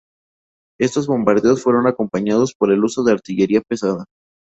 [0.79, 4.05] Estos bombardeos fueron acompañados por el uso de artillería pesada.